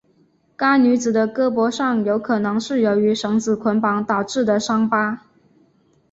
[0.55, 5.21] 该女子的胳膊上有可能是由于绳子捆绑导致的伤疤。